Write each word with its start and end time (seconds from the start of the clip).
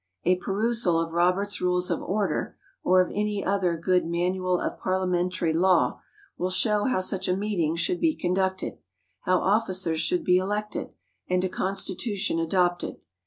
A 0.23 0.37
perusal 0.37 0.99
of 0.99 1.11
Robert's 1.13 1.61
Rules 1.61 1.91
of 1.91 2.01
Order 2.01 2.57
or 2.83 3.01
of 3.01 3.11
any 3.13 3.45
other 3.45 3.77
good 3.77 4.03
manual 4.03 4.59
of 4.59 4.79
parliamentary 4.79 5.53
law, 5.53 6.01
will 6.39 6.49
show 6.49 6.85
how 6.85 6.99
such 7.01 7.27
a 7.27 7.37
meeting 7.37 7.75
should 7.75 7.99
be 8.01 8.15
conducted, 8.15 8.79
how 9.25 9.37
officers 9.37 9.99
should 9.99 10.23
be 10.25 10.39
elected 10.39 10.89
and 11.29 11.43
a 11.43 11.49
constitution 11.49 12.39
adopted. 12.39 12.97